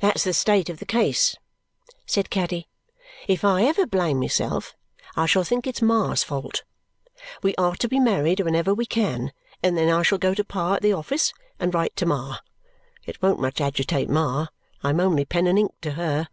"That's 0.00 0.24
the 0.24 0.32
state 0.32 0.68
of 0.68 0.80
the 0.80 0.84
case," 0.84 1.36
said 2.04 2.30
Caddy. 2.30 2.66
"If 3.28 3.44
I 3.44 3.62
ever 3.62 3.86
blame 3.86 4.18
myself, 4.18 4.74
I 5.14 5.26
still 5.26 5.44
think 5.44 5.68
it's 5.68 5.80
Ma's 5.80 6.24
fault. 6.24 6.64
We 7.44 7.54
are 7.54 7.76
to 7.76 7.86
be 7.86 8.00
married 8.00 8.40
whenever 8.40 8.74
we 8.74 8.86
can, 8.86 9.30
and 9.62 9.78
then 9.78 9.88
I 9.88 10.02
shall 10.02 10.18
go 10.18 10.34
to 10.34 10.42
Pa 10.42 10.74
at 10.74 10.82
the 10.82 10.92
office 10.92 11.32
and 11.60 11.72
write 11.72 11.94
to 11.94 12.06
Ma. 12.06 12.38
It 13.06 13.22
won't 13.22 13.38
much 13.38 13.60
agitate 13.60 14.08
Ma; 14.10 14.48
I 14.82 14.90
am 14.90 14.98
only 14.98 15.24
pen 15.24 15.46
and 15.46 15.56
ink 15.56 15.74
to 15.82 15.92
HER. 15.92 16.26